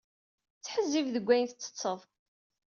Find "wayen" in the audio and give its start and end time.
1.27-1.47